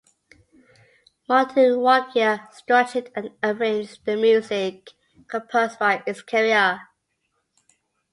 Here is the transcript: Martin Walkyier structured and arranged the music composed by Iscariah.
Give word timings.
Martin 1.29 1.75
Walkyier 1.75 2.51
structured 2.51 3.11
and 3.15 3.29
arranged 3.43 4.03
the 4.03 4.15
music 4.15 4.89
composed 5.27 5.77
by 5.77 6.01
Iscariah. 6.07 6.79